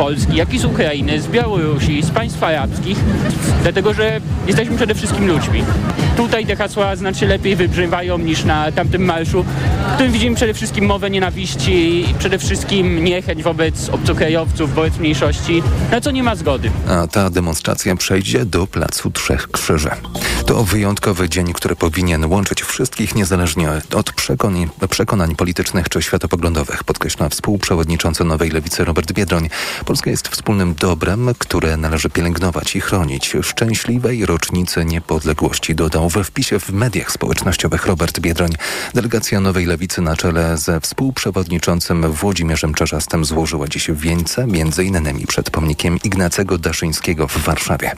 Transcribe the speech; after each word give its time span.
Polski, 0.00 0.36
jak 0.36 0.54
i 0.54 0.58
z 0.58 0.64
Ukrainy, 0.64 1.20
z 1.20 1.28
Białorusi, 1.28 2.02
z 2.02 2.10
państw 2.10 2.42
arabskich, 2.42 2.98
dlatego 3.62 3.94
że 3.94 4.20
jesteśmy 4.46 4.76
przede 4.76 4.94
wszystkim 4.94 5.26
ludźmi. 5.26 5.64
Tutaj 6.16 6.46
te 6.46 6.56
hasła 6.56 6.96
znacznie 6.96 7.28
lepiej 7.28 7.56
wybrzmiewają 7.56 8.18
niż 8.18 8.44
na 8.44 8.72
tamtym 8.72 9.04
marszu, 9.04 9.44
w 9.90 9.94
którym 9.94 10.12
widzimy 10.12 10.36
przede 10.36 10.54
wszystkim 10.54 10.86
mowę 10.86 11.10
nienawiści, 11.10 12.04
przede 12.18 12.38
wszystkim 12.38 13.04
niechęć 13.04 13.42
wobec 13.42 13.88
obcokrajowców, 13.88 14.74
wobec 14.74 14.98
mniejszości, 14.98 15.62
na 15.90 16.00
co 16.00 16.10
nie 16.10 16.22
ma 16.22 16.36
zgody. 16.36 16.70
A 16.88 17.06
ta 17.06 17.30
demonstracja 17.30 17.96
przejdzie 17.96 18.44
do 18.44 18.66
Placu 18.66 19.10
Trzech 19.10 19.50
Krzyży. 19.50 19.90
To 20.46 20.64
wyjątkowy 20.64 21.28
dzień, 21.28 21.52
który 21.52 21.76
powinien 21.76 22.24
łączyć 22.24 22.62
wszystkich 22.62 23.14
niezależnie 23.14 23.68
od 23.94 24.12
przekonań, 24.12 24.68
przekonań 24.90 25.36
politycznych 25.36 25.88
czy 25.88 26.02
światopoglądowych, 26.02 26.84
podkreśla 26.84 27.28
współprzewodniczący 27.28 28.24
Nowej 28.24 28.50
Lewicy 28.50 28.84
Robert 28.84 29.12
Biedroń. 29.12 29.48
Polska 29.90 30.10
jest 30.10 30.28
wspólnym 30.28 30.74
dobrem, 30.74 31.30
które 31.38 31.76
należy 31.76 32.10
pielęgnować 32.10 32.76
i 32.76 32.80
chronić. 32.80 33.36
Szczęśliwej 33.42 34.26
rocznicy 34.26 34.84
niepodległości 34.84 35.74
dodał 35.74 36.08
we 36.08 36.24
wpisie 36.24 36.58
w 36.58 36.70
mediach 36.72 37.12
społecznościowych 37.12 37.86
Robert 37.86 38.20
Biedroń. 38.20 38.50
Delegacja 38.94 39.40
Nowej 39.40 39.66
Lewicy 39.66 40.02
na 40.02 40.16
czele 40.16 40.58
ze 40.58 40.80
współprzewodniczącym 40.80 42.12
Włodzimierzem 42.12 42.74
Czarzastym 42.74 43.24
złożyła 43.24 43.68
dziś 43.68 43.90
wieńce, 43.90 44.46
między 44.46 44.84
innymi 44.84 45.26
przed 45.26 45.50
pomnikiem 45.50 45.98
Ignacego 46.04 46.58
Daszyńskiego 46.58 47.28
w 47.28 47.38
Warszawie. 47.38 47.92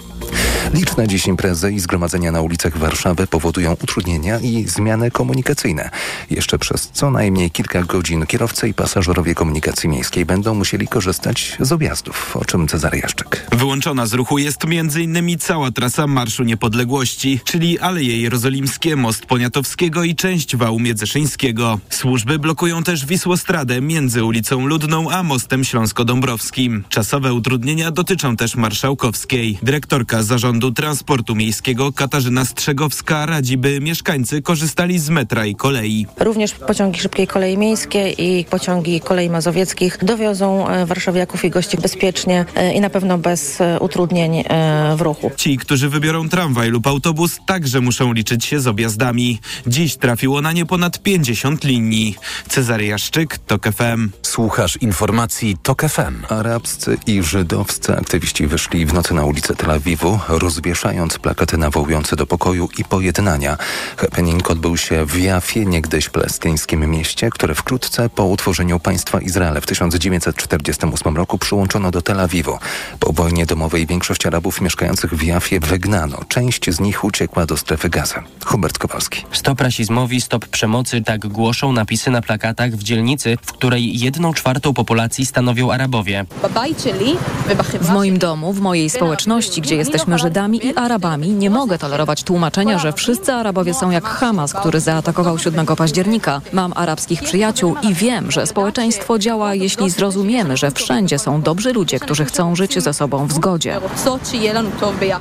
Liczne 0.75 1.09
dziś 1.09 1.27
imprezy 1.27 1.73
i 1.73 1.81
zgromadzenia 1.81 2.33
na 2.33 2.41
ulicach 2.41 2.79
Warszawy 2.79 3.27
powodują 3.27 3.73
utrudnienia 3.73 4.41
i 4.41 4.65
zmiany 4.69 5.11
komunikacyjne. 5.11 5.91
Jeszcze 6.31 6.59
przez 6.59 6.91
co 6.93 7.11
najmniej 7.11 7.51
kilka 7.51 7.83
godzin 7.83 8.27
kierowcy 8.27 8.69
i 8.69 8.75
pasażerowie 8.75 9.35
komunikacji 9.35 9.89
miejskiej 9.89 10.27
będą 10.27 10.55
musieli 10.55 10.89
korzystać 10.89 11.57
z 11.61 11.73
objazdów, 11.83 12.37
o 12.37 12.45
czym 12.45 12.69
Cezary 12.69 12.99
Jaszczyk. 12.99 13.47
Wyłączona 13.53 14.07
z 14.07 14.13
ruchu 14.13 14.39
jest 14.39 14.65
m.in. 14.65 15.39
cała 15.39 15.71
trasa 15.71 16.07
Marszu 16.07 16.45
Niepodległości, 16.45 17.41
czyli 17.45 17.79
Aleje 17.79 18.21
Jerozolimskie, 18.21 18.97
Most 18.97 19.27
Poniatowskiego 19.27 20.05
i 20.05 20.15
część 20.15 20.57
Wału 20.57 20.79
Miedzeszyńskiego. 20.79 21.79
Służby 21.91 22.39
blokują 22.39 22.83
też 22.83 23.07
Wisłostradę 23.07 23.81
między 23.81 24.25
ulicą 24.25 24.67
Ludną 24.67 25.11
a 25.11 25.23
Mostem 25.23 25.65
Śląsko-Dąbrowskim. 25.65 26.85
Czasowe 26.89 27.35
utrudnienia 27.35 27.91
dotyczą 27.91 28.37
też 28.37 28.57
Marszałkowskiej. 28.57 29.59
Dyrektorka 29.63 30.23
Zarządu 30.23 30.73
Transportu 30.73 31.35
Miejskiego 31.35 31.93
Katarzyna 31.93 32.45
Strzegowska 32.45 33.27
radzi, 33.27 33.57
by 33.57 33.81
mieszkańcy 33.81 34.43
korzystali 34.43 34.99
z 34.99 35.11
metra 35.11 35.47
i 35.47 35.55
kolei. 35.55 36.07
Również 36.21 36.53
pociągi 36.53 37.01
szybkiej 37.01 37.27
kolei 37.27 37.59
miejskiej 37.59 38.15
i 38.19 38.45
pociągi 38.45 39.01
kolei 39.01 39.31
mazowieckich 39.31 39.99
dowiozą 40.03 40.69
e, 40.69 40.87
warszawiaków 40.87 41.45
i 41.45 41.51
gości 41.51 41.62
bezpiecznie 41.83 42.45
e, 42.55 42.73
i 42.73 42.81
na 42.81 42.91
pewno 42.91 43.19
bez 43.19 43.61
e, 43.61 43.81
utrudnień 43.81 44.45
w 44.97 45.01
ruchu. 45.01 45.31
Ci, 45.37 45.57
którzy 45.57 45.89
wybiorą 45.89 46.29
tramwaj 46.29 46.71
lub 46.71 46.87
autobus, 46.87 47.39
także 47.47 47.81
muszą 47.81 48.13
liczyć 48.13 48.45
się 48.45 48.61
z 48.61 48.67
objazdami. 48.67 49.41
Dziś 49.67 49.97
trafiło 49.97 50.41
na 50.41 50.53
nie 50.53 50.67
ponad 50.67 51.03
50 51.03 51.65
linii. 51.65 52.17
Cezary 52.49 52.85
Jaszczyk, 52.87 53.39
TOK 53.39 53.65
FM. 53.73 54.11
Słuchasz 54.23 54.77
informacji 54.77 55.57
TOK 55.63 55.83
FM. 55.83 56.25
Arabscy 56.29 56.99
i 57.07 57.23
żydowscy 57.23 57.97
aktywiści 57.97 58.47
wyszli 58.47 58.87
w 58.87 58.95
nocy 58.95 59.15
na 59.15 59.25
ulicę 59.25 59.55
Tel 59.55 59.71
Awiwu, 59.71 60.19
rozwieszając 60.29 61.19
plakaty 61.19 61.57
nawołujące 61.57 62.17
do 62.17 62.27
pokoju 62.27 62.69
i 62.79 62.85
pojednania. 62.85 63.57
Happening 63.97 64.51
odbył 64.51 64.77
się 64.77 65.07
w 65.07 65.19
Jafie, 65.19 65.67
niegdyś 65.67 66.09
palestyńskim 66.09 66.91
mieście, 66.91 67.31
które 67.31 67.55
wkrótce 67.55 68.09
po 68.09 68.25
utworzeniu 68.25 68.81
państwa 68.81 69.21
Izrael 69.21 69.61
w 69.61 69.67
1948 69.67 71.17
roku 71.17 71.39
przyłączono 71.53 71.91
do 71.91 72.03
Tel 72.03 72.21
Awiwu. 72.21 72.59
Po 73.01 73.13
wojnie 73.13 73.47
domowej 73.47 73.87
większość 73.87 74.27
Arabów 74.27 74.61
mieszkających 74.61 75.15
w 75.15 75.23
Jafie 75.23 75.61
wygnano. 75.61 76.19
Część 76.29 76.71
z 76.71 76.81
nich 76.81 77.05
uciekła 77.05 77.47
do 77.47 77.57
strefy 77.57 77.89
gazy. 77.89 78.15
Hubert 78.45 78.79
Kowalski. 78.79 79.25
Stop 79.33 79.61
rasizmowi, 79.61 80.21
stop 80.21 80.47
przemocy, 80.47 81.03
tak 81.03 81.27
głoszą 81.27 81.73
napisy 81.73 82.11
na 82.11 82.23
plakatach 82.23 82.71
w 82.71 82.83
dzielnicy, 82.83 83.39
w 83.43 83.53
której 83.53 84.01
jedną 84.01 84.35
czwartą 84.35 84.75
populacji 84.75 85.27
stanowią 85.27 85.73
Arabowie. 85.73 86.25
W 87.81 87.91
moim 87.91 88.19
domu, 88.19 88.53
w 88.53 88.61
mojej 88.61 88.91
społeczności, 88.91 89.61
gdzie 89.61 89.77
jesteśmy 89.77 90.19
Żydami 90.19 90.67
i 90.67 90.75
Arabami, 90.75 91.29
nie 91.29 91.51
mogę 91.51 91.79
tolerować 91.79 92.23
tłumaczenia, 92.23 92.79
że 92.79 92.93
wszyscy 92.93 93.33
Arabowie 93.33 93.75
są 93.75 93.91
jak 93.91 94.05
Hamas, 94.05 94.53
który 94.53 94.81
zaatakował 94.81 95.39
7 95.39 95.67
października. 95.67 96.41
Mam 96.53 96.73
arabskich 96.77 97.23
przyjaciół 97.23 97.77
i 97.83 97.95
wiem, 97.95 98.31
że 98.31 98.47
społeczeństwo 98.47 99.19
działa, 99.19 99.55
jeśli 99.55 99.91
zrozumiemy, 99.91 100.57
że 100.57 100.71
wszędzie 100.71 101.19
są 101.19 101.42
dobrzy 101.43 101.73
ludzie, 101.73 102.01
którzy 102.01 102.25
chcą 102.25 102.57
żyć 102.57 102.79
ze 102.79 102.95
sobą 102.95 103.27
w 103.27 103.33
zgodzie. 103.33 103.81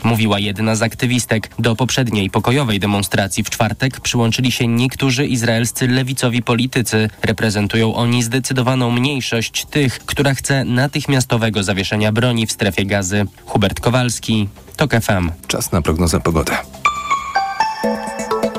Mówiła 0.04 0.40
jedna 0.40 0.76
z 0.76 0.82
aktywistek. 0.82 1.50
Do 1.60 1.76
poprzedniej 1.76 2.30
pokojowej 2.30 2.80
demonstracji 2.80 3.44
w 3.44 3.50
czwartek 3.50 4.00
przyłączyli 4.00 4.52
się 4.52 4.68
niektórzy 4.68 5.26
izraelscy 5.26 5.88
lewicowi 5.88 6.44
politycy. 6.44 7.10
Reprezentują 7.24 7.96
oni 7.96 8.24
zdecydowaną 8.24 8.92
mniejszość 8.92 9.66
tych, 9.66 10.00
która 10.00 10.34
chce 10.34 10.66
natychmiastowego 10.66 11.64
zawieszenia 11.64 12.12
broni 12.12 12.48
w 12.48 12.52
strefie 12.52 12.86
gazy. 12.86 13.26
Hubert 13.46 13.80
Kowalski, 13.80 14.50
TOK 14.78 14.92
FM. 14.92 15.32
Czas 15.48 15.72
na 15.72 15.82
prognozę 15.82 16.20
pogody. 16.20 16.52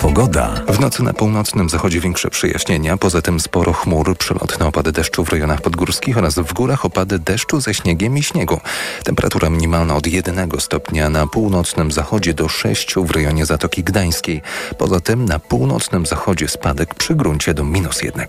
Pogoda. 0.02 0.54
W 0.68 0.80
nocy 0.80 1.02
na 1.02 1.12
północnym 1.12 1.68
zachodzie 1.68 2.00
większe 2.00 2.30
przyjaśnienia, 2.30 2.96
poza 2.96 3.22
tym 3.22 3.40
sporo 3.40 3.72
chmur, 3.72 4.16
przelotne 4.16 4.66
opady 4.66 4.92
deszczu 4.92 5.24
w 5.24 5.28
rejonach 5.28 5.60
podgórskich 5.60 6.18
oraz 6.18 6.34
w 6.34 6.52
górach 6.52 6.84
opady 6.84 7.18
deszczu 7.18 7.60
ze 7.60 7.74
śniegiem 7.74 8.18
i 8.18 8.22
śniegu. 8.22 8.60
Temperatura 9.04 9.50
minimalna 9.50 9.96
od 9.96 10.06
1 10.06 10.50
stopnia 10.58 11.10
na 11.10 11.26
północnym 11.26 11.92
zachodzie 11.92 12.34
do 12.34 12.48
6 12.48 12.94
w 12.94 13.10
rejonie 13.10 13.46
Zatoki 13.46 13.84
Gdańskiej. 13.84 14.42
Poza 14.78 15.00
tym 15.00 15.24
na 15.24 15.38
północnym 15.38 16.06
zachodzie 16.06 16.48
spadek 16.48 16.94
przy 16.94 17.14
gruncie 17.14 17.54
do 17.54 17.64
minus 17.64 18.02
1. 18.02 18.26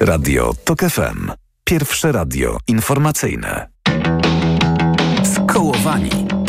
Radio 0.00 0.54
TOK 0.64 0.80
FM. 0.80 1.32
Pierwsze 1.64 2.12
radio 2.12 2.58
informacyjne. 2.68 3.68
Skołowani. 5.34 6.39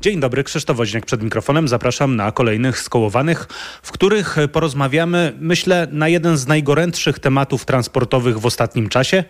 Dzień 0.00 0.20
dobry, 0.20 0.44
Krzysztof 0.44 0.76
Woźniak 0.76 1.06
przed 1.06 1.22
mikrofonem. 1.22 1.68
Zapraszam 1.68 2.16
na 2.16 2.32
kolejnych 2.32 2.80
skołowanych, 2.80 3.46
w 3.82 3.92
których 3.92 4.36
porozmawiamy, 4.52 5.32
myślę, 5.40 5.88
na 5.92 6.08
jeden 6.08 6.36
z 6.36 6.46
najgorętszych 6.46 7.18
tematów 7.18 7.64
transportowych 7.64 8.38
w 8.38 8.46
ostatnim 8.46 8.88
czasie, 8.88 9.24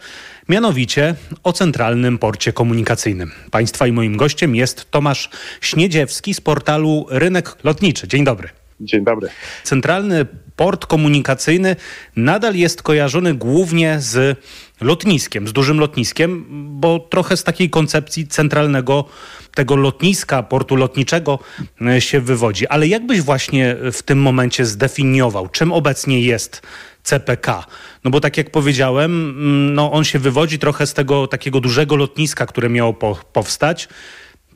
mianowicie 0.49 1.15
o 1.43 1.53
Centralnym 1.53 2.19
Porcie 2.19 2.53
Komunikacyjnym. 2.53 3.31
Państwa 3.51 3.87
i 3.87 3.93
moim 3.93 4.17
gościem 4.17 4.55
jest 4.55 4.91
Tomasz 4.91 5.31
Śniedziewski 5.61 6.35
z 6.35 6.41
portalu 6.41 7.07
Rynek 7.09 7.57
Lotniczy. 7.65 8.09
Dzień 8.09 8.25
dobry. 8.25 8.49
Dzień 8.81 9.05
dobry. 9.05 9.29
Centralny 9.65 10.27
Port 10.57 10.87
Komunikacyjny 10.87 11.77
nadal 12.17 12.55
jest 12.55 12.83
kojarzony 12.83 13.35
głównie 13.35 13.97
z 14.01 14.39
lotniskiem, 14.81 15.49
z 15.49 15.53
dużym 15.53 15.81
lotniskiem, 15.81 16.47
bo 16.81 16.99
trochę 16.99 17.37
z 17.37 17.45
takiej 17.45 17.71
koncepcji 17.71 18.27
centralnego 18.27 19.05
tego 19.55 19.77
lotniska, 19.77 20.43
portu 20.43 20.77
lotniczego 20.77 21.39
się 21.99 22.21
wywodzi. 22.21 22.67
Ale 22.67 22.87
jak 22.89 23.07
byś 23.07 23.21
właśnie 23.21 23.77
w 23.93 24.03
tym 24.03 24.23
momencie 24.23 24.67
zdefiniował, 24.67 25.49
czym 25.49 25.73
obecnie 25.73 26.21
jest 26.21 26.63
CPK? 27.03 27.67
No 28.05 28.11
bo 28.11 28.21
tak 28.21 28.37
jak 28.37 28.51
powiedziałem, 28.51 29.35
no 29.75 29.93
on 29.93 30.05
się 30.05 30.19
wywodzi 30.19 30.59
trochę 30.59 30.87
z 30.87 30.95
tego 30.95 31.27
takiego 31.27 31.61
dużego 31.61 31.97
lotniska, 31.97 32.47
które 32.47 32.69
miało 32.69 32.93
po, 32.95 33.17
powstać. 33.33 33.89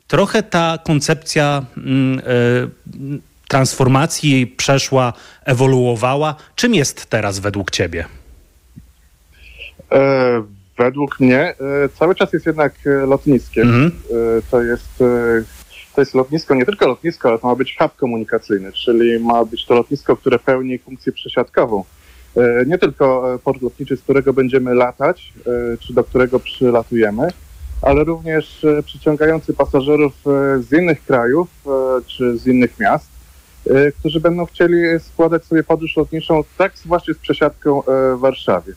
Trochę 0.07 0.43
ta 0.43 0.77
koncepcja 0.85 1.65
yy, 1.77 3.19
transformacji 3.47 4.47
przeszła, 4.47 5.13
ewoluowała. 5.45 6.35
Czym 6.55 6.75
jest 6.75 7.05
teraz 7.05 7.39
według 7.39 7.71
ciebie? 7.71 8.05
E, 10.79 10.83
według 10.83 11.19
mnie 11.19 11.39
e, 11.39 11.55
cały 11.99 12.15
czas 12.15 12.33
jest 12.33 12.45
jednak 12.45 12.73
lotniskiem. 13.07 13.67
Mhm. 13.67 13.91
E, 14.11 14.41
to, 14.51 14.63
jest, 14.63 15.01
e, 15.01 15.43
to 15.95 16.01
jest 16.01 16.13
lotnisko, 16.13 16.55
nie 16.55 16.65
tylko 16.65 16.87
lotnisko, 16.87 17.29
ale 17.29 17.39
to 17.39 17.47
ma 17.47 17.55
być 17.55 17.77
hub 17.77 17.95
komunikacyjny, 17.95 18.71
czyli 18.71 19.19
ma 19.19 19.45
być 19.45 19.65
to 19.65 19.75
lotnisko, 19.75 20.17
które 20.17 20.39
pełni 20.39 20.79
funkcję 20.79 21.11
przesiadkową. 21.11 21.83
E, 22.37 22.65
nie 22.65 22.77
tylko 22.77 23.39
port 23.43 23.61
lotniczy, 23.61 23.97
z 23.97 24.01
którego 24.01 24.33
będziemy 24.33 24.73
latać, 24.73 25.33
e, 25.47 25.77
czy 25.77 25.93
do 25.93 26.03
którego 26.03 26.39
przylatujemy, 26.39 27.27
ale 27.81 28.03
również 28.03 28.65
przyciągający 28.85 29.53
pasażerów 29.53 30.13
z 30.59 30.73
innych 30.73 31.05
krajów 31.05 31.47
czy 32.07 32.37
z 32.37 32.47
innych 32.47 32.79
miast, 32.79 33.07
którzy 33.99 34.19
będą 34.19 34.45
chcieli 34.45 34.77
składać 34.99 35.45
sobie 35.45 35.63
podróż 35.63 35.97
lotniczą 35.97 36.43
tak 36.57 36.73
właśnie 36.85 37.13
z 37.13 37.17
przesiadką 37.17 37.81
w 38.15 38.19
Warszawie. 38.19 38.73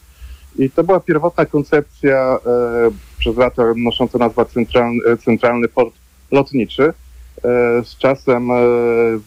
I 0.57 0.71
to 0.71 0.85
była 0.85 1.01
pierwotna 1.01 1.47
koncepcja 1.47 2.39
e, 2.47 2.91
przez 3.19 3.37
lata 3.37 3.63
nosząca 3.77 4.19
nazwę 4.19 4.47
centralny, 4.47 5.01
centralny 5.25 5.69
port 5.69 5.95
lotniczy. 6.31 6.83
E, 6.85 6.93
z 7.85 7.97
czasem 7.99 8.51
e, 8.51 8.55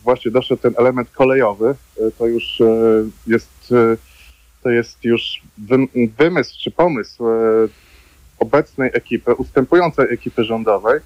właśnie 0.04 0.32
doszedł 0.32 0.62
ten 0.62 0.74
element 0.78 1.10
kolejowy. 1.10 1.76
To 2.18 2.28
już 2.28 2.62
jest 3.28 3.74
to 4.64 4.70
jest 4.70 5.04
już 5.04 5.42
wymysł 6.18 6.56
czy 6.64 6.72
pomysł 6.72 7.24
obecnej 8.40 8.90
ekipy, 8.94 9.36
ustępującej 9.36 10.14
ekipy 10.14 10.44
rządowej 10.44 11.00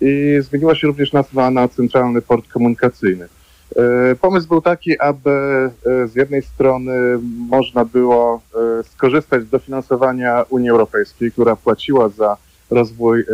i 0.00 0.38
zmieniła 0.40 0.74
się 0.74 0.86
również 0.86 1.12
nazwa 1.12 1.50
na 1.50 1.68
Centralny 1.68 2.22
Port 2.22 2.48
Komunikacyjny. 2.48 3.28
E, 3.76 4.14
pomysł 4.14 4.48
był 4.48 4.60
taki, 4.60 4.98
aby 4.98 5.30
e, 5.30 6.08
z 6.08 6.14
jednej 6.14 6.42
strony 6.42 7.18
można 7.48 7.84
było 7.84 8.40
e, 8.80 8.82
skorzystać 8.82 9.42
z 9.42 9.48
dofinansowania 9.48 10.44
Unii 10.48 10.70
Europejskiej, 10.70 11.32
która 11.32 11.56
płaciła 11.56 12.08
za 12.08 12.36
rozwój, 12.70 13.24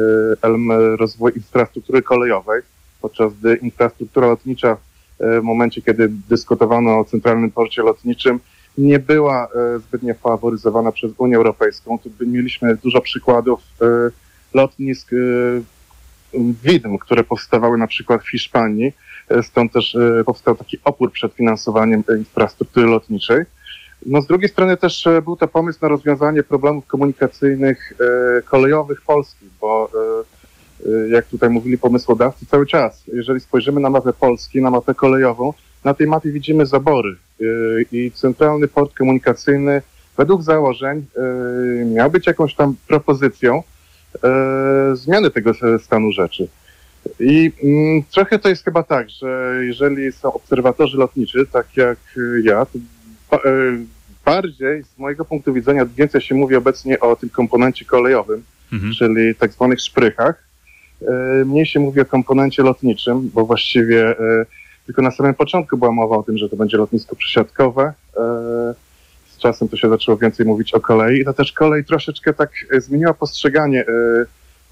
rozwój 0.98 1.32
infrastruktury 1.36 2.02
kolejowej, 2.02 2.62
podczas 3.00 3.32
gdy 3.34 3.56
infrastruktura 3.56 4.26
lotnicza 4.26 4.76
w 5.20 5.42
momencie, 5.42 5.82
kiedy 5.82 6.08
dyskutowano 6.28 6.98
o 6.98 7.04
Centralnym 7.04 7.50
Porcie 7.50 7.82
Lotniczym, 7.82 8.40
nie 8.78 8.98
była 8.98 9.48
zbytnio 9.78 10.14
faworyzowana 10.14 10.92
przez 10.92 11.12
Unię 11.18 11.36
Europejską. 11.36 11.98
Tu 11.98 12.10
mieliśmy 12.26 12.76
dużo 12.76 13.00
przykładów 13.00 13.60
lotnisk 14.54 15.10
widm, 16.34 16.98
które 16.98 17.24
powstawały 17.24 17.78
na 17.78 17.86
przykład 17.86 18.22
w 18.22 18.30
Hiszpanii, 18.30 18.92
Stąd 19.42 19.72
też 19.72 19.94
e, 19.94 20.24
powstał 20.24 20.56
taki 20.56 20.78
opór 20.84 21.12
przed 21.12 21.32
finansowaniem 21.32 22.04
infrastruktury 22.18 22.86
lotniczej. 22.86 23.44
No 24.06 24.22
z 24.22 24.26
drugiej 24.26 24.48
strony 24.48 24.76
też 24.76 25.06
e, 25.06 25.22
był 25.22 25.36
to 25.36 25.48
pomysł 25.48 25.78
na 25.82 25.88
rozwiązanie 25.88 26.42
problemów 26.42 26.86
komunikacyjnych 26.86 27.92
e, 28.00 28.42
kolejowych 28.42 29.02
Polski, 29.02 29.46
bo 29.60 29.90
jak 31.10 31.26
tutaj 31.26 31.50
mówili 31.50 31.78
pomysłodawcy 31.78 32.46
cały 32.46 32.66
czas, 32.66 33.02
jeżeli 33.12 33.40
spojrzymy 33.40 33.80
na 33.80 33.90
mapę 33.90 34.12
Polski, 34.12 34.62
na 34.62 34.70
mapę 34.70 34.94
kolejową, 34.94 35.52
na 35.84 35.94
tej 35.94 36.06
mapie 36.06 36.32
widzimy 36.32 36.66
zabory 36.66 37.16
i 37.92 38.10
centralny 38.10 38.68
port 38.68 38.94
komunikacyjny 38.94 39.82
według 40.16 40.42
założeń 40.42 41.06
miał 41.84 42.10
być 42.10 42.26
jakąś 42.26 42.54
tam 42.54 42.74
propozycją 42.88 43.62
zmiany 44.94 45.30
tego 45.30 45.52
stanu 45.78 46.12
rzeczy. 46.12 46.48
I 47.20 47.52
mm, 47.62 48.02
trochę 48.10 48.38
to 48.38 48.48
jest 48.48 48.64
chyba 48.64 48.82
tak, 48.82 49.10
że 49.10 49.60
jeżeli 49.62 50.12
są 50.12 50.32
obserwatorzy 50.32 50.96
lotniczy, 50.96 51.46
tak 51.52 51.76
jak 51.76 51.98
ja, 52.42 52.66
to 52.66 52.78
e, 53.44 53.50
bardziej 54.24 54.84
z 54.84 54.98
mojego 54.98 55.24
punktu 55.24 55.52
widzenia 55.52 55.86
więcej 55.86 56.20
się 56.20 56.34
mówi 56.34 56.56
obecnie 56.56 57.00
o 57.00 57.16
tym 57.16 57.28
komponencie 57.28 57.84
kolejowym, 57.84 58.42
mhm. 58.72 58.92
czyli 58.92 59.34
tak 59.34 59.52
zwanych 59.52 59.80
szprychach. 59.80 60.44
E, 61.02 61.44
mniej 61.44 61.66
się 61.66 61.80
mówi 61.80 62.00
o 62.00 62.04
komponencie 62.04 62.62
lotniczym, 62.62 63.30
bo 63.34 63.46
właściwie 63.46 64.18
e, 64.18 64.46
tylko 64.86 65.02
na 65.02 65.10
samym 65.10 65.34
początku 65.34 65.76
była 65.76 65.92
mowa 65.92 66.16
o 66.16 66.22
tym, 66.22 66.38
że 66.38 66.48
to 66.48 66.56
będzie 66.56 66.76
lotnisko 66.76 67.16
przesiadkowe. 67.16 67.92
Czasem 69.40 69.68
to 69.68 69.76
się 69.76 69.88
zaczęło 69.88 70.18
więcej 70.18 70.46
mówić 70.46 70.74
o 70.74 70.80
kolei 70.80 71.20
i 71.20 71.24
to 71.24 71.32
też 71.32 71.52
kolej 71.52 71.84
troszeczkę 71.84 72.34
tak 72.34 72.50
zmieniła 72.78 73.14
postrzeganie 73.14 73.84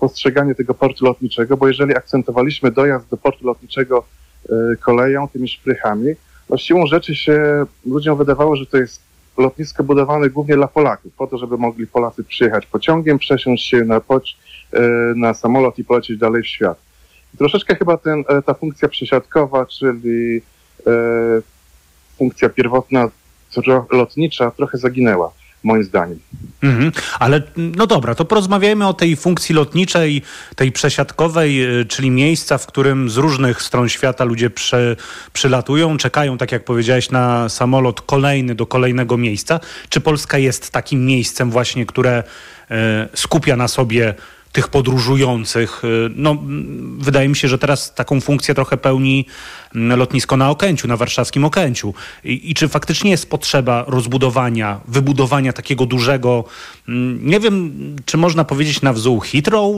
postrzeganie 0.00 0.54
tego 0.54 0.74
portu 0.74 1.04
lotniczego, 1.04 1.56
bo 1.56 1.68
jeżeli 1.68 1.96
akcentowaliśmy 1.96 2.70
dojazd 2.70 3.08
do 3.08 3.16
portu 3.16 3.46
lotniczego 3.46 4.04
e, 4.48 4.76
koleją, 4.76 5.28
tymi 5.28 5.48
szprychami, 5.48 6.14
no 6.50 6.56
siłą 6.56 6.86
rzeczy 6.86 7.16
się 7.16 7.64
ludziom 7.86 8.18
wydawało, 8.18 8.56
że 8.56 8.66
to 8.66 8.76
jest 8.76 9.02
lotnisko 9.38 9.84
budowane 9.84 10.30
głównie 10.30 10.56
dla 10.56 10.68
Polaków, 10.68 11.12
po 11.14 11.26
to, 11.26 11.38
żeby 11.38 11.58
mogli 11.58 11.86
Polacy 11.86 12.24
przyjechać 12.24 12.66
pociągiem, 12.66 13.18
przesiąść 13.18 13.70
się 13.70 13.84
na, 13.84 13.96
e, 13.96 14.00
na 15.16 15.34
samolot 15.34 15.78
i 15.78 15.84
polecieć 15.84 16.18
dalej 16.18 16.42
w 16.42 16.46
świat. 16.46 16.78
I 17.34 17.36
troszeczkę 17.36 17.76
chyba 17.76 17.96
ten, 17.96 18.24
e, 18.28 18.42
ta 18.42 18.54
funkcja 18.54 18.88
przesiadkowa, 18.88 19.66
czyli 19.66 20.42
funkcja 22.18 22.48
pierwotna 22.48 23.08
lotnicza 23.90 24.50
trochę 24.50 24.78
zaginęła 24.78 25.32
moim 25.62 25.84
zdaniem. 25.84 26.18
Mhm. 26.62 26.92
Ale 27.18 27.42
no 27.56 27.86
dobra, 27.86 28.14
to 28.14 28.24
porozmawiajmy 28.24 28.86
o 28.86 28.94
tej 28.94 29.16
funkcji 29.16 29.54
lotniczej, 29.54 30.22
tej 30.56 30.72
przesiadkowej, 30.72 31.80
y, 31.80 31.86
czyli 31.86 32.10
miejsca, 32.10 32.58
w 32.58 32.66
którym 32.66 33.10
z 33.10 33.16
różnych 33.16 33.62
stron 33.62 33.88
świata 33.88 34.24
ludzie 34.24 34.50
przy, 34.50 34.96
przylatują, 35.32 35.96
czekają, 35.96 36.38
tak 36.38 36.52
jak 36.52 36.64
powiedziałeś, 36.64 37.10
na 37.10 37.48
samolot 37.48 38.00
kolejny 38.00 38.54
do 38.54 38.66
kolejnego 38.66 39.16
miejsca. 39.16 39.60
Czy 39.88 40.00
Polska 40.00 40.38
jest 40.38 40.70
takim 40.70 41.06
miejscem 41.06 41.50
właśnie, 41.50 41.86
które 41.86 42.22
y, 42.70 42.74
skupia 43.14 43.56
na 43.56 43.68
sobie 43.68 44.14
tych 44.52 44.68
podróżujących. 44.68 45.84
Y, 45.84 46.10
no, 46.16 46.36
wydaje 46.98 47.28
mi 47.28 47.36
się, 47.36 47.48
że 47.48 47.58
teraz 47.58 47.94
taką 47.94 48.20
funkcję 48.20 48.54
trochę 48.54 48.76
pełni 48.76 49.26
mm, 49.74 49.98
lotnisko 49.98 50.36
na 50.36 50.50
Okęciu, 50.50 50.88
na 50.88 50.96
warszawskim 50.96 51.44
Okęciu. 51.44 51.94
I, 52.24 52.50
I, 52.50 52.54
czy 52.54 52.68
faktycznie 52.68 53.10
jest 53.10 53.30
potrzeba 53.30 53.84
rozbudowania, 53.86 54.80
wybudowania 54.88 55.52
takiego 55.52 55.86
dużego, 55.86 56.44
mm, 56.88 57.26
nie 57.26 57.40
wiem, 57.40 57.72
czy 58.04 58.16
można 58.16 58.44
powiedzieć 58.44 58.82
na 58.82 58.92
wzór 58.92 59.22
Heathrow, 59.22 59.76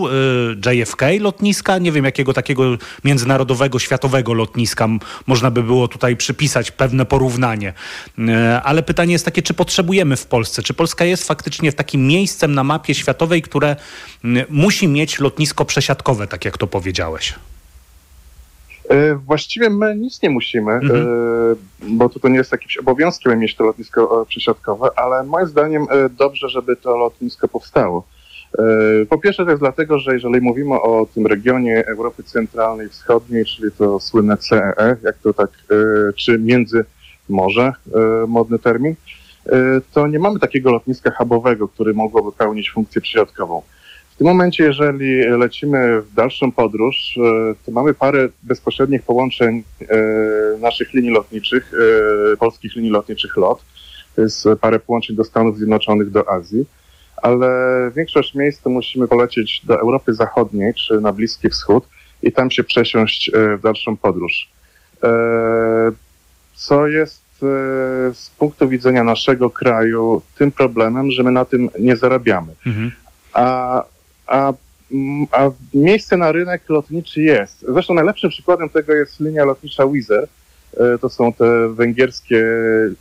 y, 0.67 0.75
JFK 0.75 1.03
lotniska, 1.21 1.79
nie 1.79 1.93
wiem, 1.93 2.05
jakiego 2.05 2.33
takiego 2.33 2.65
międzynarodowego, 3.05 3.79
światowego 3.79 4.35
lotniska 4.35 4.89
można 5.27 5.51
by 5.51 5.63
było 5.63 5.89
tutaj 5.89 6.17
przypisać 6.17 6.71
pewne 6.71 7.07
porównanie. 7.07 7.73
Y, 8.19 8.23
ale 8.63 8.83
pytanie 8.83 9.13
jest 9.13 9.25
takie, 9.25 9.43
czy 9.43 9.55
potrzebujemy 9.55 10.17
w 10.17 10.27
Polsce, 10.27 10.63
czy 10.63 10.75
Polska 10.75 11.05
jest 11.05 11.27
faktycznie 11.27 11.73
takim 11.73 12.07
miejscem 12.07 12.55
na 12.55 12.65
mapie 12.65 12.95
światowej, 12.95 13.43
które 13.43 13.77
musi 14.61 14.89
mieć 14.89 15.21
lotnisko 15.21 15.65
przesiadkowe, 15.65 16.27
tak 16.27 16.45
jak 16.45 16.59
to 16.59 16.67
powiedziałeś. 16.67 17.35
E, 18.89 19.15
właściwie 19.15 19.71
my 19.71 19.97
nic 19.97 20.23
nie 20.23 20.31
musimy, 20.31 20.73
mhm. 20.73 21.07
E, 21.83 21.89
bo 21.89 22.09
to, 22.09 22.21
to 22.21 22.29
nie 22.29 22.37
jest 22.37 22.53
jakimś 22.53 22.77
obowiązkiem 22.77 23.39
mieć 23.39 23.57
to 23.57 23.65
lotnisko 23.65 24.23
e, 24.23 24.27
przesiadkowe, 24.27 24.89
ale 24.97 25.25
moim 25.25 25.47
zdaniem 25.47 25.87
dobrze, 26.19 26.49
żeby 26.49 26.77
to 26.77 26.97
lotnisko 26.97 27.49
powstało. 27.49 28.05
Po 29.09 29.19
pierwsze 29.19 29.45
to 29.45 29.51
jest 29.51 29.63
dlatego, 29.63 29.99
że 29.99 30.15
jeżeli 30.15 30.41
mówimy 30.41 30.75
o 30.75 31.07
tym 31.15 31.27
regionie 31.27 31.87
Europy 31.87 32.23
Centralnej 32.23 32.87
i 32.87 32.91
Wschodniej, 32.91 33.45
czyli 33.45 33.73
to 33.79 34.01
słynne 34.01 34.37
CEE, 34.37 34.97
jak 35.03 35.19
to 35.23 35.35
tak, 35.35 35.51
czy 36.17 36.39
między 36.39 36.85
morze, 37.29 37.73
modny 38.29 38.59
termin, 38.59 38.95
to 39.93 40.07
nie 40.07 40.19
mamy 40.19 40.39
takiego 40.39 40.73
lotniska 40.73 41.11
hubowego, 41.11 41.69
który 41.69 41.95
mogłoby 41.95 42.33
pełnić 42.33 42.71
funkcję 42.71 43.03
przesiadkową 44.21 44.25
tym 44.25 44.27
momencie, 44.27 44.65
jeżeli 44.65 45.29
lecimy 45.39 46.03
w 46.03 46.15
dalszą 46.15 46.53
podróż, 46.53 47.19
e, 47.19 47.55
to 47.67 47.73
mamy 47.73 47.95
parę 47.95 48.29
bezpośrednich 48.43 49.03
połączeń 49.03 49.63
e, 49.81 50.59
naszych 50.59 50.95
linii 50.95 51.11
lotniczych, 51.11 51.73
e, 52.33 52.37
polskich 52.37 52.77
linii 52.77 52.91
lotniczych 52.91 53.37
LOT. 53.37 53.65
To 54.17 54.23
jest 54.23 54.45
parę 54.61 54.79
połączeń 54.79 55.17
do 55.17 55.25
Stanów 55.25 55.57
Zjednoczonych, 55.57 56.11
do 56.11 56.29
Azji, 56.29 56.65
ale 57.23 57.49
większość 57.97 58.35
miejsc 58.35 58.63
to 58.63 58.71
musimy 58.71 59.09
polecieć 59.09 59.63
do 59.65 59.81
Europy 59.81 60.15
Zachodniej 60.15 60.75
czy 60.75 61.01
na 61.01 61.13
Bliski 61.13 61.49
Wschód 61.49 61.85
i 62.23 62.33
tam 62.33 62.51
się 62.51 62.65
przesiąść 62.65 63.31
w 63.59 63.61
dalszą 63.63 63.97
podróż. 63.97 64.49
Co 66.55 66.87
jest 66.87 67.23
z 68.13 68.31
punktu 68.39 68.69
widzenia 68.69 69.05
naszego 69.05 69.51
kraju 69.51 70.23
tym 70.39 70.53
problemem, 70.53 71.11
że 71.11 71.23
my 71.23 71.31
na 71.31 71.45
tym 71.45 71.71
nie 71.79 71.97
zarabiamy. 71.97 72.53
Mhm. 72.67 72.93
A 73.33 73.85
a, 74.31 74.53
a 75.33 75.51
miejsce 75.75 76.17
na 76.17 76.33
rynek 76.33 76.63
lotniczy 76.69 77.23
jest. 77.23 77.65
Zresztą 77.69 77.95
najlepszym 77.95 78.31
przykładem 78.31 78.69
tego 78.69 78.95
jest 78.95 79.21
linia 79.21 79.45
lotnicza 79.45 79.87
Wizz 79.87 80.11
Air. 80.11 80.29
E, 80.77 80.99
to 80.99 81.09
są 81.09 81.33
te 81.33 81.69
węgierskie 81.69 82.47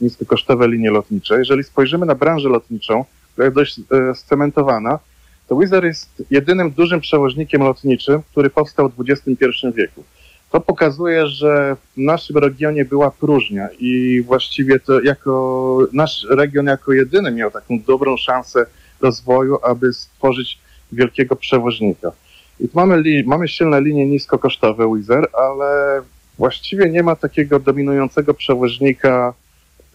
niskokosztowe 0.01 0.67
linie 0.67 0.91
lotnicze. 0.91 1.39
Jeżeli 1.39 1.63
spojrzymy 1.63 2.05
na 2.05 2.15
branżę 2.15 2.49
lotniczą, 2.49 3.05
która 3.33 3.45
jest 3.45 3.55
dość 3.55 3.79
e, 3.79 4.15
scementowana, 4.15 4.99
to 5.47 5.57
Wizz 5.57 5.73
Air 5.73 5.85
jest 5.85 6.23
jedynym 6.31 6.71
dużym 6.71 7.01
przewoźnikiem 7.01 7.61
lotniczym, 7.61 8.21
który 8.31 8.49
powstał 8.49 8.89
w 8.89 9.09
XXI 9.09 9.45
wieku. 9.75 10.03
To 10.51 10.59
pokazuje, 10.59 11.27
że 11.27 11.75
w 11.75 11.97
naszym 11.97 12.37
regionie 12.37 12.85
była 12.85 13.11
próżnia 13.11 13.69
i 13.79 14.21
właściwie 14.21 14.79
to 14.79 15.01
jako 15.01 15.77
nasz 15.93 16.27
region 16.29 16.65
jako 16.65 16.93
jedyny 16.93 17.31
miał 17.31 17.51
taką 17.51 17.79
dobrą 17.87 18.17
szansę 18.17 18.65
rozwoju, 19.01 19.57
aby 19.63 19.93
stworzyć 19.93 20.59
wielkiego 20.91 21.35
przewoźnika. 21.35 22.11
I 22.59 22.69
tu 22.69 22.71
mamy, 22.75 22.97
li, 22.97 23.23
mamy 23.23 23.47
silne 23.47 23.81
linie 23.81 24.05
niskokosztowe 24.05 24.95
Wizer, 24.95 25.27
ale 25.33 26.01
właściwie 26.37 26.89
nie 26.89 27.03
ma 27.03 27.15
takiego 27.15 27.59
dominującego 27.59 28.33
przewoźnika 28.33 29.33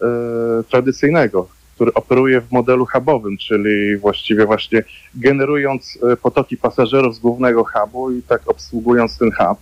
e, 0.01 0.05
tradycyjnego, 0.63 1.47
który 1.75 1.93
operuje 1.93 2.41
w 2.41 2.51
modelu 2.51 2.85
hubowym, 2.85 3.37
czyli 3.37 3.97
właściwie 3.97 4.45
właśnie 4.45 4.83
generując 5.15 5.99
e, 6.11 6.17
potoki 6.17 6.57
pasażerów 6.57 7.15
z 7.15 7.19
głównego 7.19 7.63
hubu 7.63 8.11
i 8.11 8.21
tak 8.21 8.41
obsługując 8.45 9.17
ten 9.17 9.31
hub, 9.31 9.59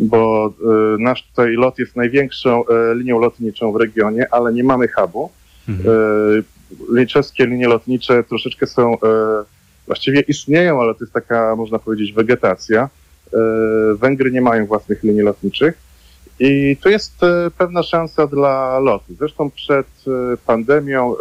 bo 0.00 0.46
e, 0.46 0.98
nasz 0.98 1.22
tutaj 1.22 1.52
lot 1.52 1.78
jest 1.78 1.96
największą 1.96 2.64
e, 2.66 2.94
linią 2.94 3.20
lotniczą 3.20 3.72
w 3.72 3.76
regionie, 3.76 4.26
ale 4.30 4.52
nie 4.52 4.64
mamy 4.64 4.88
hubu. 4.88 5.30
Mhm. 5.68 7.06
Czeskie 7.08 7.46
linie 7.46 7.68
lotnicze 7.68 8.24
troszeczkę 8.24 8.66
są 8.66 8.96
właściwie 9.86 10.20
istnieją, 10.20 10.80
ale 10.80 10.94
to 10.94 11.04
jest 11.04 11.12
taka, 11.12 11.56
można 11.56 11.78
powiedzieć, 11.78 12.12
wegetacja. 12.12 12.88
E, 13.34 13.38
Węgry 13.94 14.30
nie 14.30 14.40
mają 14.40 14.66
własnych 14.66 15.02
linii 15.02 15.22
lotniczych 15.22 15.74
i 16.38 16.76
to 16.80 16.88
jest 16.88 17.22
e, 17.22 17.50
pewna 17.58 17.82
szansa 17.82 18.26
dla 18.26 18.78
lotu. 18.78 19.14
Zresztą 19.18 19.50
przed 19.50 19.86
e, 20.06 20.36
pandemią 20.46 21.14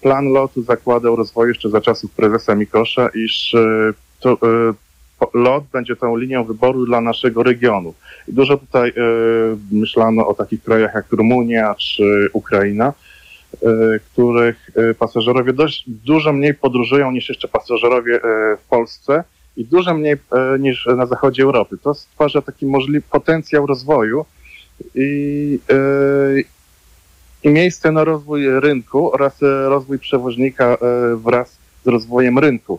plan 0.00 0.28
lotu 0.28 0.62
zakładał 0.62 1.16
rozwój 1.16 1.48
jeszcze 1.48 1.70
za 1.70 1.80
czasów 1.80 2.10
prezesa 2.10 2.54
Mikosza, 2.54 3.08
iż 3.14 3.56
to, 4.20 4.38
lot 5.34 5.64
będzie 5.72 5.96
tą 5.96 6.16
linią 6.16 6.44
wyboru 6.44 6.86
dla 6.86 7.00
naszego 7.00 7.42
regionu. 7.42 7.94
Dużo 8.28 8.56
tutaj 8.56 8.92
myślano 9.72 10.28
o 10.28 10.34
takich 10.34 10.62
krajach 10.62 10.94
jak 10.94 11.12
Rumunia 11.12 11.74
czy 11.74 12.30
Ukraina, 12.32 12.92
których 14.12 14.70
pasażerowie 14.98 15.52
dość 15.52 15.84
dużo 15.86 16.32
mniej 16.32 16.54
podróżują 16.54 17.12
niż 17.12 17.28
jeszcze 17.28 17.48
pasażerowie 17.48 18.20
w 18.58 18.68
Polsce 18.68 19.24
i 19.56 19.64
dużo 19.64 19.94
mniej 19.94 20.16
niż 20.58 20.88
na 20.96 21.06
zachodzie 21.06 21.42
Europy. 21.42 21.78
To 21.82 21.94
stwarza 21.94 22.42
taki 22.42 22.66
możliwy 22.66 23.06
potencjał 23.10 23.66
rozwoju 23.66 24.24
i, 24.94 25.58
i 27.42 27.48
miejsce 27.48 27.92
na 27.92 28.04
rozwój 28.04 28.60
rynku 28.60 29.12
oraz 29.14 29.42
e, 29.42 29.68
rozwój 29.68 29.98
przewoźnika 29.98 30.64
e, 30.64 30.76
wraz 31.16 31.58
z 31.84 31.88
rozwojem 31.88 32.38
rynku. 32.38 32.78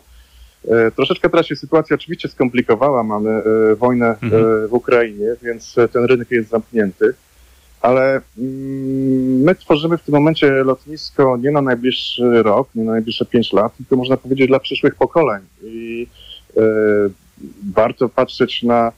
E, 0.68 0.92
troszeczkę 0.92 1.30
teraz 1.30 1.46
się 1.46 1.56
sytuacja 1.56 1.96
oczywiście 1.96 2.30
skomplikowała. 2.30 3.04
Mamy 3.04 3.42
wojnę 3.78 4.08
mhm. 4.08 4.68
w 4.68 4.74
Ukrainie, 4.74 5.28
więc 5.42 5.76
ten 5.92 6.06
rynek 6.06 6.32
jest 6.32 6.50
zamknięty. 6.50 7.14
Ale 7.84 8.22
mm, 8.38 9.44
my 9.44 9.56
tworzymy 9.56 9.98
w 9.98 10.04
tym 10.04 10.16
momencie 10.16 10.52
lotnisko 10.52 11.38
nie 11.38 11.52
na 11.52 11.62
najbliższy 11.62 12.44
rok, 12.44 12.70
nie 12.76 12.84
na 12.84 12.92
najbliższe 12.92 13.26
pięć 13.26 13.54
lat, 13.54 13.78
tylko 13.78 13.96
można 13.96 14.18
powiedzieć 14.18 14.48
dla 14.48 14.60
przyszłych 14.60 14.96
pokoleń. 14.96 15.42
I 15.64 16.08
warto 17.74 18.10
patrzeć 18.10 18.64
na 18.64 18.92